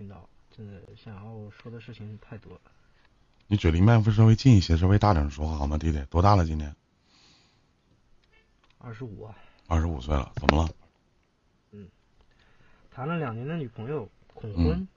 [0.00, 2.60] 频道，真的想要说的事情太多了。
[3.48, 6.02] 你嘴离麦克风稍微近一些，稍微大点说话好吗，弟弟？
[6.06, 6.74] 多大了今年？
[8.78, 9.36] 二十五啊。
[9.68, 10.74] 二十五岁了，怎么了？
[11.72, 11.86] 嗯，
[12.90, 14.88] 谈了两年的女朋友恐婚，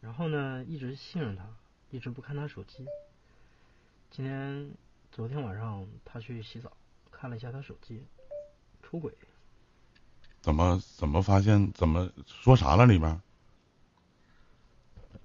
[0.00, 1.44] 然后呢一直信任她，
[1.90, 2.86] 一直不看她手机。
[4.10, 4.70] 今天
[5.12, 6.72] 昨天晚上她去洗澡，
[7.10, 8.02] 看了一下她手机，
[8.82, 9.12] 出轨。
[10.44, 11.72] 怎么怎么发现？
[11.72, 13.18] 怎么说啥了里面？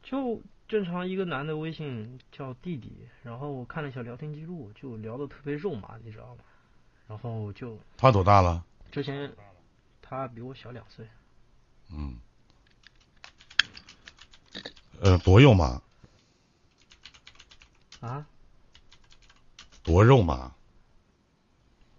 [0.01, 6.43] 就正常一个男的微信叫弟弟，然后我看了一下聊天记录，就聊的特别肉麻，你知道吗？
[7.05, 8.63] 然后就他多大了？
[8.93, 9.29] 之前
[10.01, 11.05] 他比我小两岁。
[11.91, 12.17] 嗯。
[15.01, 15.81] 呃，多肉麻？
[17.99, 18.25] 啊？
[19.83, 20.55] 多肉麻？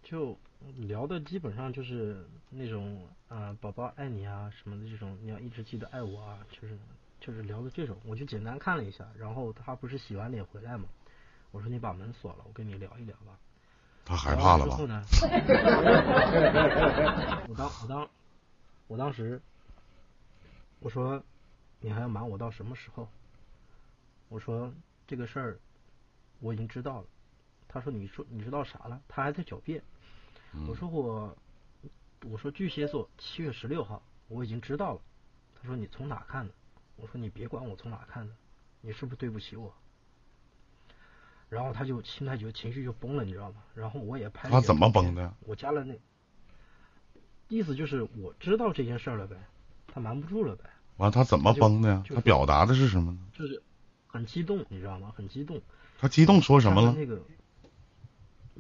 [0.02, 0.38] 就
[0.77, 6.77] 聊的基本上就是那种啊，宝宝爱你啊什么的这种，你要一直记得爱我啊，就是
[7.20, 7.96] 就是聊的这种。
[8.05, 10.85] 我就简单看了一下，然后他不是洗完脸回来嘛，
[11.51, 13.38] 我说你把门锁了，我跟你聊一聊吧。
[14.04, 14.76] 他害怕了吧？
[17.48, 18.09] 我当我当
[18.88, 19.40] 我当时
[20.80, 21.23] 我说
[21.80, 23.09] 你还要瞒我到什么时候？
[24.29, 24.73] 我说
[25.07, 25.59] 这个事儿
[26.40, 27.07] 我已经知道了。
[27.68, 29.01] 他说你说你知道啥了？
[29.07, 29.82] 他还在狡辩。
[30.68, 31.37] 我说我
[32.24, 35.01] 我说巨蟹座七月十六号我已经知道了。
[35.60, 36.54] 他说你从哪看的？
[36.96, 38.34] 我说你别管我从哪看的，
[38.80, 39.73] 你是不是对不起我？
[41.48, 43.62] 然后他就心态就情绪就崩了，你知道吗？
[43.74, 44.48] 然后我也拍。
[44.51, 45.34] 他怎么崩的？
[45.40, 45.98] 我加了那，
[47.48, 49.37] 意思就是我知道这件事了呗，
[49.87, 50.64] 他瞒不住了呗。
[50.96, 52.04] 完，他怎么崩的呀？
[52.14, 53.18] 他表达的是什么呢？
[53.32, 53.62] 就是
[54.07, 55.12] 很激动，你知道吗？
[55.16, 55.60] 很激动。
[55.98, 56.92] 他激动说什么了？
[56.92, 57.20] 那个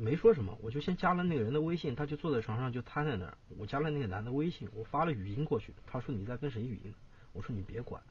[0.00, 3.36] 没说什么，我就先加了那个人的微信，他就坐在床上就瘫在那儿。
[3.58, 6.94] 我加了那个男的微信，我发了语音过去，他说你在跟谁语音？
[7.32, 8.02] 我说你别管。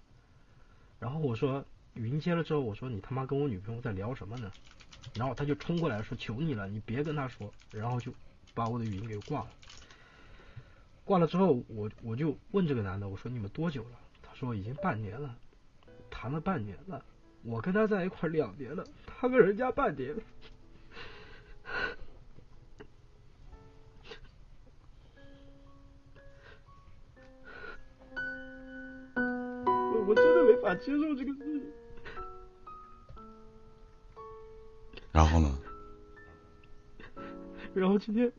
[1.00, 1.66] 然后我说。
[1.96, 4.50] 语音接了之后，我说你他妈跟我女朋友在聊什么呢？
[5.16, 7.52] 然后他就冲过来说求你了，你别跟他说。
[7.72, 8.14] 然后就
[8.54, 9.48] 把我的语音给挂了。
[11.04, 14.00] 挂了之后，我我就问这个男的，我说你们多久了？
[14.22, 15.36] 他说已经半年了，
[16.12, 17.04] 谈了半年了。
[17.42, 20.16] 我跟他在一块两年了，他跟人家半年。
[30.70, 31.74] 法接受这个事。
[35.12, 35.60] 然后呢？
[37.74, 38.32] 然后今天，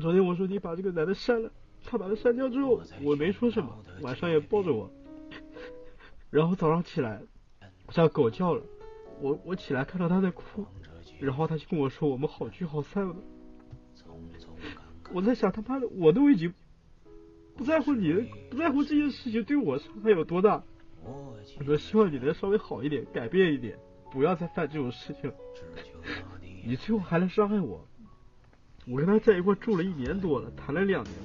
[0.00, 1.50] 昨天我说你把这个男的删了，
[1.84, 4.88] 他把他删掉之后，我没说什么，晚上也抱着我。
[6.30, 7.20] 然后早上起来，
[7.90, 8.62] 像狗叫了，
[9.20, 10.64] 我我起来看到他在哭，
[11.18, 13.16] 然后他就跟我说我们好聚好散了。
[15.12, 16.54] 我在想他妈的，我都已经
[17.56, 18.12] 不在乎你，
[18.48, 20.62] 不在乎这件事情对我伤害有多大。
[21.04, 23.78] 我说希望你能稍微好一点，改变一点。
[24.10, 25.32] 不要再犯这种事情，
[26.64, 27.86] 你最后还来伤害我。
[28.86, 31.22] 我跟他在一块住了一年多了，谈了两年了。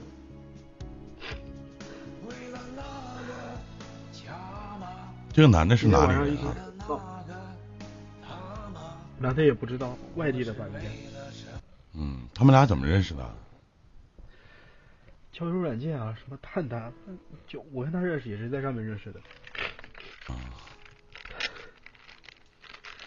[5.31, 6.55] 这个男的是哪里人啊？
[9.17, 10.81] 男的也不知道，外地的吧应该。
[11.93, 13.35] 嗯，他们俩怎么认识的？
[15.31, 16.91] 交友软件啊，什么探探，
[17.47, 19.21] 就我跟他认识也是在上面认识的。
[20.27, 20.35] 啊。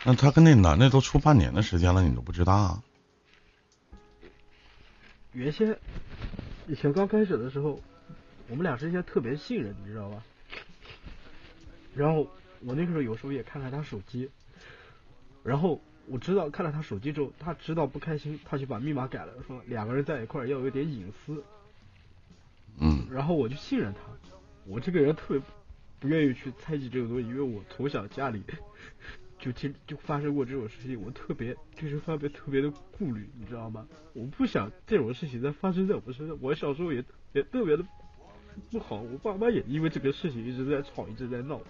[0.04, 2.53] 那他跟那男的都处半年的时间了，你都不知道？
[2.53, 2.82] 啊？
[5.32, 5.76] 原先
[6.66, 7.81] 以前刚开始的时候，
[8.49, 10.22] 我们俩之间特别信任，你知道吧？
[11.94, 12.26] 然后
[12.60, 14.31] 我那个时候有时候也看看他手机，
[15.43, 21.43] 然后我知道看了他手机之后，他知道不开心，他就把密码改了，说两个人在一块要有点隐私。
[22.78, 23.06] 嗯。
[23.10, 24.00] 然后我就信任他，
[24.66, 25.43] 我这个人特别
[26.01, 28.43] 不愿意去猜忌这个东西，因为我从小家里。
[29.39, 33.87] 就经就发生过这种事情，我特别就是方面特别的顾虑，你知道吗？
[34.15, 36.39] 我不想这种事情再发生在我身上。
[36.41, 37.05] 我小时候也
[37.35, 37.85] 也特别的
[38.71, 41.61] 不好，我爸妈也因为这个事情一直在吵，一直在闹。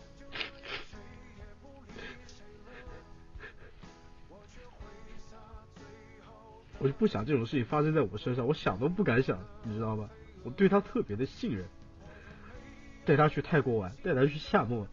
[6.79, 10.09] 我就不想这种事情发生在我身上，我想都不敢想，你知道吗？
[10.45, 11.67] 我对他特别的信任，
[13.07, 14.85] 带他去泰国玩，带他去厦门，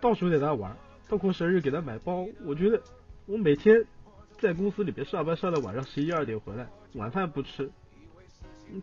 [0.00, 0.76] 到处带他玩。
[1.08, 2.80] 包括生日给他买包，我觉得
[3.26, 3.84] 我每天
[4.38, 7.70] 在公司里面上班上到晚上十一二点回来，晚饭不吃，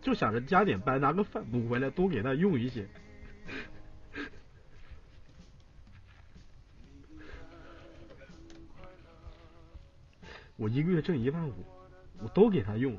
[0.01, 2.88] 就想着加点班拿个饭补回来，多给他用一些。
[10.57, 11.66] 我一个月挣一万五，
[12.22, 12.95] 我都给他用。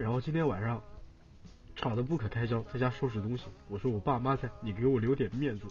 [0.00, 0.82] 然后今天晚上
[1.76, 3.44] 吵得不可开交，在家收拾东西。
[3.68, 5.66] 我说我爸妈在，你给我留点面子，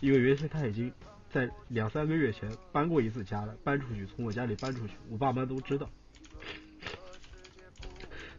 [0.00, 0.90] 因为原先他已经
[1.30, 5.90] 在两三个月前搬过一次家了，搬出去从我家里搬出去，我爸妈都知道，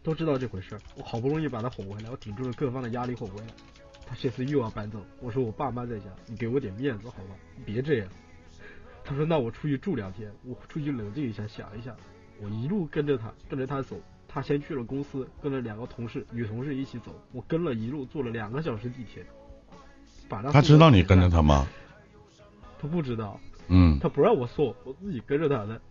[0.01, 0.81] 都知道这回事儿。
[0.95, 3.47] 我好不容易把他哄回来，我顶住了各方的压力哄回来，
[4.07, 5.05] 他这次又要搬走。
[5.21, 8.09] 我说我爸妈在家，你给我点面子好吧，别这样。
[9.03, 11.95] 他说那我出去住两天，我出去冷静一下，想一下。
[12.39, 14.01] 我一路跟着他，跟着他走。
[14.27, 17.13] 他先去了公司，跟了两个同事、女同事一起走。
[17.31, 19.25] 我跟了一路，坐了两个小时地铁。
[20.29, 21.65] 把他他知道你跟着他吗？
[22.79, 23.39] 他不知道。
[23.69, 23.97] 嗯。
[23.99, 25.81] 他不让我送，我自己跟着他的。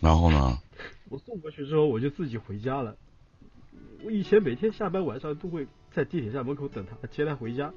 [0.00, 0.58] 然后呢？
[1.08, 2.96] 我送过去之后，我就自己回家了。
[4.02, 7.72] 我以前每天下班晚上都会在地铁站门口等他，接他回家。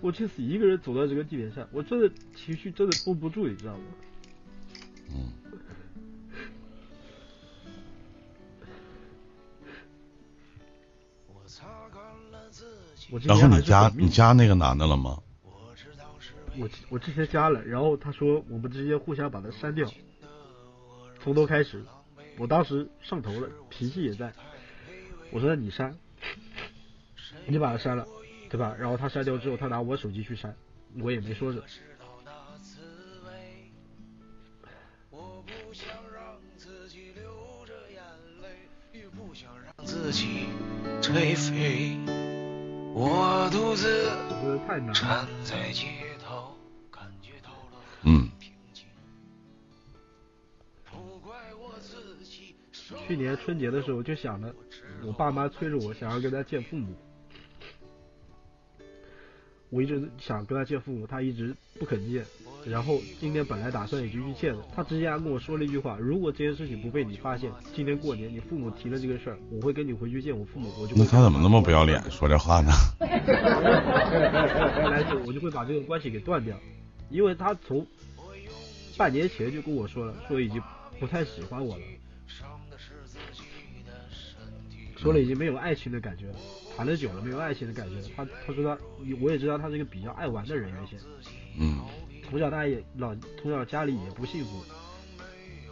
[0.00, 3.84] 我这次一个人走到这个地铁站，我真的情绪真的绷不住，你知道吗？
[5.10, 5.32] 嗯。
[13.22, 15.18] 然后你加你加那个男的了吗？
[16.58, 19.86] 我我之前加了，然后他说我们直接互相把他删掉，
[21.22, 21.84] 从头开始。
[22.38, 24.32] 我当时上头了，脾气也在。
[25.30, 25.94] 我说那你删，
[27.46, 28.06] 你把他删了，
[28.48, 28.74] 对吧？
[28.78, 30.54] 然后他删掉之后，他拿我手机去删，
[31.00, 31.64] 我也没说什么。
[39.84, 40.46] 自己
[41.02, 42.15] 颓废。
[42.98, 44.08] 我独自
[44.94, 45.86] 站在街
[46.18, 46.56] 头，
[46.90, 48.30] 感觉到了嗯。
[53.06, 54.54] 去年春节的时候就想着，
[55.04, 56.96] 我爸妈催着我想要跟他见父母，
[59.70, 62.24] 我一直想跟他见父母，他一直不肯见。
[62.64, 70.72] 然后今天本来打算也就去见了，他直接还跟我说了一句话：如果这件事情不被你发现，今天过年你父母提了这个事儿，我会跟你回去见我父母。
[70.80, 72.72] 我就那他怎么那么不要脸说这话呢？
[75.24, 76.58] 我就会把这个关系给断掉，
[77.08, 77.86] 因为他从
[78.96, 80.60] 半年前就跟我说了，说已经
[80.98, 81.82] 不太喜欢我了，
[84.96, 86.34] 说了已经没有爱情的感觉了，
[86.76, 87.94] 谈的久了没有爱情的感觉。
[88.14, 88.78] 他他说他
[89.20, 90.98] 我也知道他是一个比较爱玩的人原先，
[91.58, 91.80] 嗯。
[92.28, 94.64] 从小他也老从小家里也不幸福，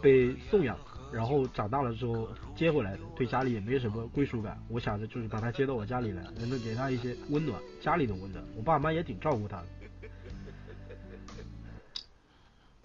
[0.01, 0.77] 被送养，
[1.11, 4.57] 然后长大了之后接回来的，对家里也没什么归属感。
[4.69, 8.41] 我想着就是把他接到我家里来，能能给他一些温暖，家里的温暖。
[8.55, 9.65] 我爸妈也挺照顾他的。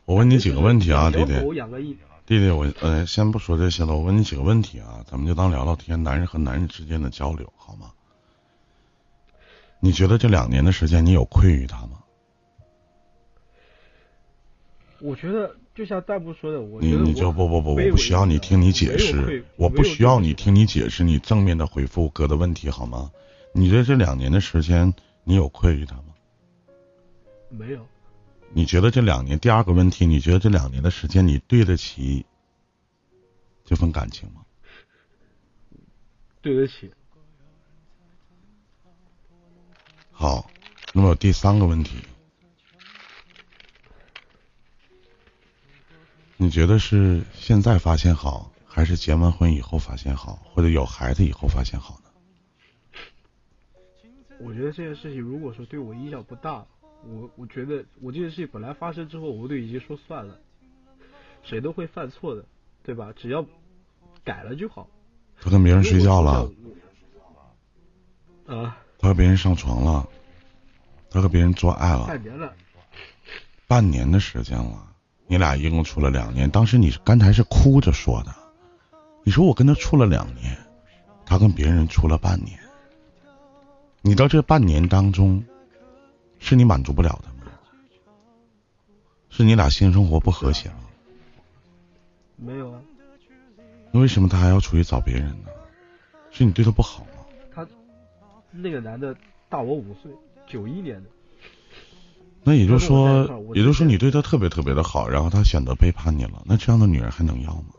[0.05, 1.35] 我问你几个问题啊，弟弟。
[2.27, 7.93] 弟弟，我呃先不说这些了，我问你几个问题啊，咱们就当聊聊天，男人和男人之间的交流，好吗？
[9.81, 11.99] 你觉得这两年的时间，你有愧于他吗？
[15.01, 23.11] 我觉得就像弹幕说的，我你你就不不不，我不需要你听你解释，我不需要你听你解释，你正面的回复哥的问题好吗？
[23.55, 24.93] 你在这两年的时间，
[25.25, 26.15] 你有愧于他吗？
[27.49, 27.87] 没有。
[28.53, 29.39] 你觉得这两年？
[29.39, 32.27] 第二个问题，你觉得这两年的时间，你对得起
[33.65, 34.43] 这份感情吗？
[36.43, 36.93] 对得起。
[40.21, 40.51] 好，
[40.93, 41.97] 那么第三个问题。
[46.37, 52.11] 你觉得是现在发现好，还是结完婚以后发现好，或者有孩子以后发现好呢？
[54.41, 56.67] 我觉得这件事情如果说对我影响不大，
[57.03, 60.39] 我我觉得我这件事情本来发生之后，我都已经说算了，
[61.43, 62.45] 谁都会犯错的，
[62.83, 63.11] 对吧？
[63.17, 63.47] 只要
[64.23, 64.87] 改了就好。
[65.41, 66.53] 他跟别人睡觉了。
[68.47, 68.77] 啊。
[69.03, 70.07] 他和别人上床了。
[71.11, 72.09] 他和别人做爱了。
[73.67, 74.87] 半年的时间了。
[75.27, 78.35] 你俩一共处了两年，当时你刚才是哭着说的，
[79.23, 80.59] 你说我跟他处了两年，
[81.25, 82.59] 他跟别人处了半年，
[84.03, 85.45] 你到这半年当中，
[86.41, 87.53] 是你满足不了他吗？
[89.29, 90.81] 是你俩性生活不和谐吗？
[92.35, 92.81] 没有啊。
[93.93, 95.51] 那为什么他还要出去找别人呢？
[96.33, 97.25] 是你对他不好吗？
[97.55, 97.65] 他
[98.51, 99.17] 那个男的
[99.49, 100.11] 大我五岁，
[100.51, 101.09] 九一年的。
[102.43, 103.23] 那也就是说，
[103.55, 106.43] 也就是说，你对他特别特别的好，然后他选择背叛你了。
[106.47, 107.75] 那这样的女人还能要吗？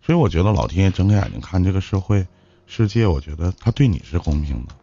[0.00, 2.26] 所以我觉得老天爷睁开眼睛看这个社会
[2.66, 4.74] 世界，我觉得他对你是公平的。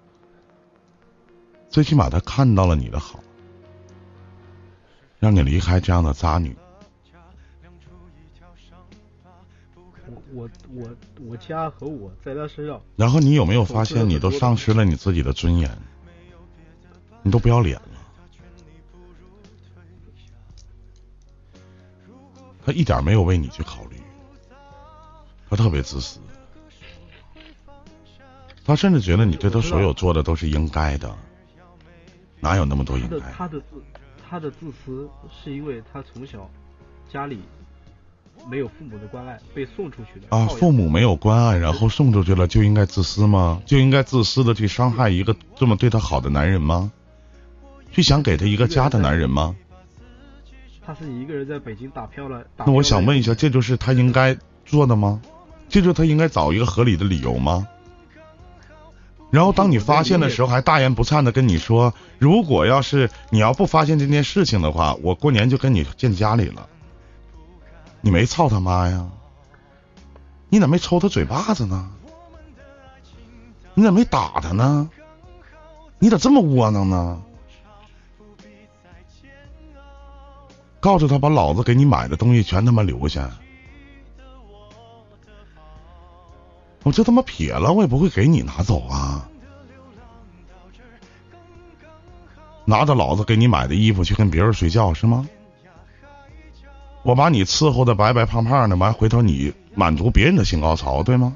[1.70, 3.20] 最起码他看到了你的好，
[5.20, 6.56] 让你离开这样的渣女。
[10.08, 10.90] 我我我
[11.30, 12.82] 我家和我在他身上。
[12.96, 15.70] 然后你有没有发现，你都丧失了你自己的尊严？
[17.28, 17.82] 你都不要脸了。
[22.66, 23.98] 他一点没有为你去考虑，
[25.50, 26.20] 他特别自私。
[28.66, 31.14] 他甚至觉得你对他所有做的都是应该的，
[32.40, 33.32] 哪有那么多应该？
[33.32, 33.84] 他的自
[34.30, 36.50] 他的自私是因为他从小
[37.12, 37.40] 家里
[38.50, 40.48] 没有父母的关爱，被送出去的啊。
[40.48, 43.62] 父母没有关爱，然后送出去了，就应该自私吗？
[43.66, 46.92] 就应该自私的去伤害一个这么对他好的男人吗？
[47.98, 49.56] 去想给他一个家的男人吗？
[50.86, 52.46] 他是一个人在北京打漂了。
[52.58, 54.38] 那我想问一下，这就是他应该
[54.68, 55.20] 做的吗？
[55.68, 57.68] 这就是他应该找一个合理的理由吗？
[59.32, 66.70] 然后当你发现的时候，还大言不惭的跟你说，如果要是你要不发现这件事情的话，我过年就跟你见家里了。
[68.02, 69.10] 你没操他妈呀？
[70.50, 71.90] 你咋没抽他嘴巴子呢？
[73.74, 74.88] 你咋没打他呢？
[75.98, 77.24] 你咋这么窝囊呢？
[80.80, 83.30] 告诉他把老子给你买的东西全他妈留下。
[86.84, 89.30] 我就他妈撇了，我也不会给你拿走啊！
[92.64, 95.28] 拿着老子给你买的衣服去跟别人睡觉是吗？
[97.04, 101.36] 我把你伺候的白白胖胖的，完回头你满足别人的性高潮，对吗？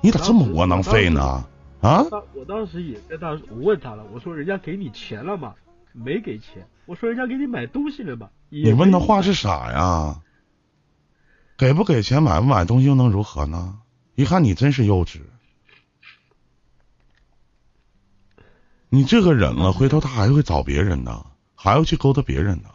[0.00, 1.44] 你咋这么窝囊废呢？
[1.80, 2.04] 啊！
[2.34, 5.54] 我当时也跟他，我问他了，我说人家给你钱了吗？
[5.92, 6.66] 没给钱。
[6.86, 8.30] 我说人家给你买东西了吧？
[8.48, 10.22] 你问的话是啥呀？
[11.58, 13.80] 给不给钱，买不买东西又能如何呢？
[14.14, 15.20] 一看你真是幼稚，
[18.88, 22.70] 你这个忍了，回头他还会找别人呢，还要去勾搭别人呢。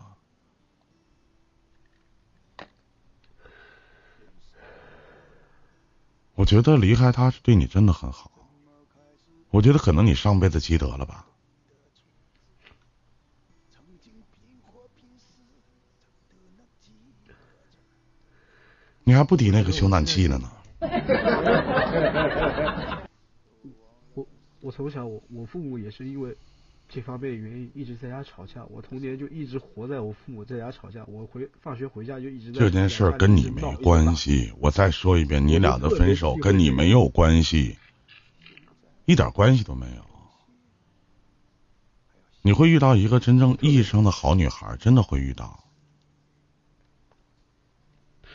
[6.36, 8.32] 我觉得离开他是对你真的很好，
[9.52, 11.26] 我觉得可能你上辈子积德了吧。
[19.12, 20.50] 你还不抵那个修暖气的呢。
[24.14, 24.26] 我
[24.62, 26.34] 我从小我我父母也是因为
[26.88, 32.60] 这方面原因一直在家吵架，我童年就一直活在我父母在家吵架，我回放学回家就一直在。
[32.62, 37.78] 这件事跟你没关系，我再说一遍，你俩的分手跟你没有关系，
[39.04, 40.06] 一点关系都没有。
[42.44, 45.61] 你会遇到一个真正意义上的好女孩，真的会遇到。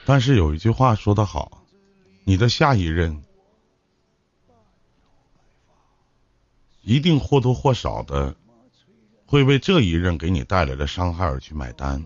[0.06, 1.64] 但是有一句话说得好。
[2.24, 3.22] 你的下一任
[6.82, 8.34] 一定或多或少的
[9.26, 12.02] 会为这一任给你带来的伤害而去买单。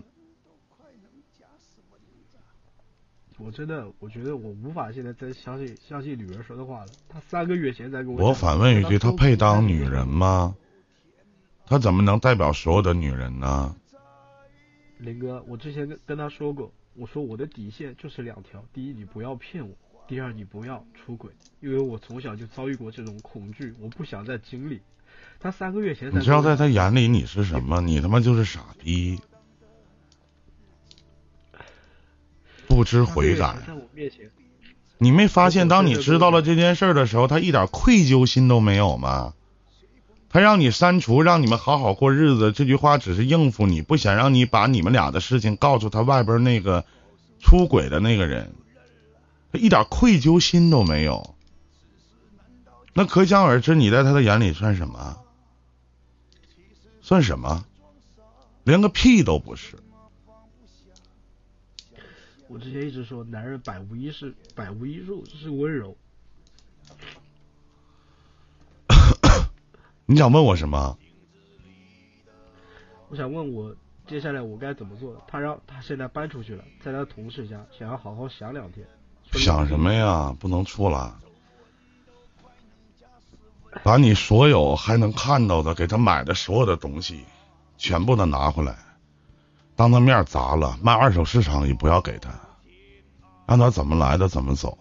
[3.37, 6.87] 我真的，我觉得我无法现在再相信相信女人说的话了。
[7.09, 8.27] 她三个月前才跟我。
[8.27, 10.55] 我反问一句，她配当女人吗？
[11.65, 13.75] 她怎么能代表所有的女人呢？
[14.99, 19.73] 林哥，我之前跟跟他说过，我说我的底线就是两条：第一，你不要骗我。
[20.07, 21.31] 第二，你不要出轨，
[21.61, 24.81] 因为我从小就遭遇过这种恐惧，我不想再经历。
[25.39, 27.79] 他三个月前，你知道在他眼里你是什么？
[27.79, 29.21] 你他妈就是傻逼，
[32.67, 33.55] 不知悔改。
[33.65, 34.29] 在我面前，
[34.97, 39.33] 你没发现，当你知道了这件事的时候，他一点愧疚心都没有吗？
[40.33, 46.85] 他让你删除，让你们好好过日子，这句话只是应付你，不想让你把你们俩的事情告诉他外边那个
[47.41, 48.53] 出轨的那个人。
[49.51, 51.35] 他一点愧疚心都没有，
[52.93, 55.17] 那可想而知，你在他的眼里算什么？
[57.01, 57.65] 算什么？
[58.63, 59.75] 连个屁都不是。
[62.47, 65.97] 我之前一直说，男人百无一是，百无一术是温柔。
[70.11, 70.97] 你想问我什么？
[73.07, 73.73] 我想问我
[74.05, 75.15] 接下来我该怎么做？
[75.25, 78.85] 他让他现在搬出去了，在他同事家，想要好好想两天。
[79.31, 80.35] 想什么呀？
[80.37, 81.13] 不能出来，
[83.83, 87.23] 把你所有还能看到的给他买的所有的东西，
[87.77, 88.75] 全部的拿回来，
[89.77, 92.31] 当他面砸了，卖二手市场也不要给他，
[93.47, 94.77] 让他怎么来的怎么走。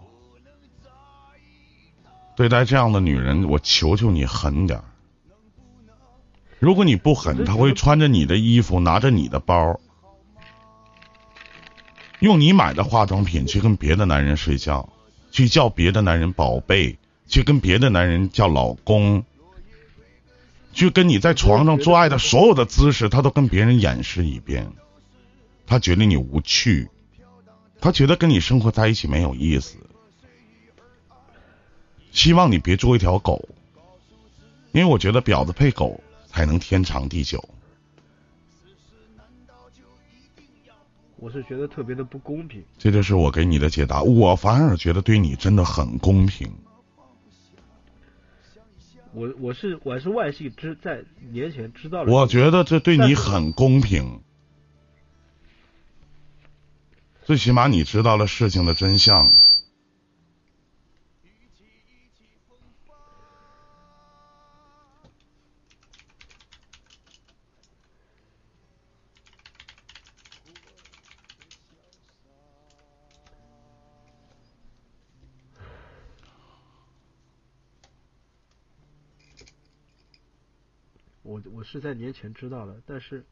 [2.34, 4.82] 对待这样的女人，我求求你狠点
[6.60, 9.80] 如果你不狠，他会穿着你的衣服，拿着你的包。
[12.18, 14.90] 用你买的化妆品去跟别的男人睡觉，
[15.30, 19.24] 去叫别的男人宝贝，去跟别的男人叫老公，
[20.74, 24.70] 去跟你在床上做爱的所有的姿势，他都跟别人演示一遍。
[25.66, 26.90] 他觉得你无趣，
[27.80, 29.78] 他觉得跟你生活在一起没有意思，
[32.12, 33.48] 希望你别做一条狗，
[34.72, 35.98] 因为我觉得婊子配狗
[36.30, 37.42] 才能天长地久。
[41.16, 44.02] 我是觉得特别的不公平，这就是我给你的解答。
[44.02, 46.50] 我反而觉得对你真的很公平。
[49.12, 52.12] 我我是我是外系知在年前知道了。
[52.12, 54.20] 我觉得这对你很公平，
[57.24, 59.32] 最起码你知道了事情的真相。
[81.46, 83.24] 我我是在年前知道的，但是，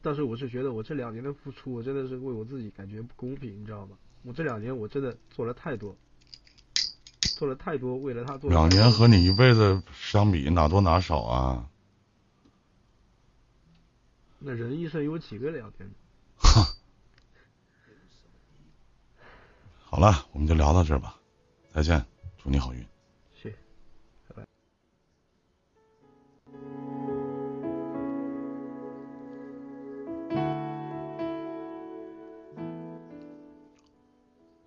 [0.00, 3.96] 但是我是觉得我这两年的付出，我真的是为我自己感觉不公平，你知道吗？
[4.22, 5.96] 我这两年我真的做了太多，
[7.36, 8.48] 做了太多为了他做。
[8.50, 11.68] 两年和你一辈子相比，哪多哪少啊？
[14.38, 15.90] 那人一生有几个两年？
[16.36, 16.64] 哼。
[19.84, 21.18] 好了，我们就聊到这儿吧，
[21.74, 22.04] 再见，
[22.42, 22.91] 祝你好运。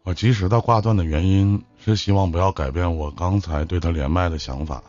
[0.04, 4.84] 我及时的挂断的原因是希望不要改变我刚才对他连麦的想法，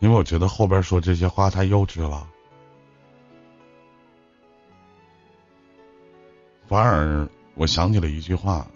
[0.00, 2.28] 因为我觉得后边说这些话太幼稚了。
[6.66, 8.66] 反而我想起了一句话：，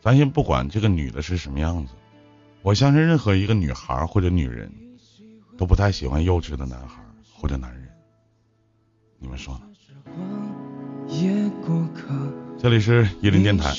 [0.00, 1.92] 咱先不管这个女的是什么样子，
[2.62, 4.72] 我相信任何一个女孩或者女人，
[5.56, 7.88] 都不太喜欢幼稚的男孩或者男人。
[9.18, 9.62] 你们说呢？
[12.58, 13.72] 这里是伊林电台。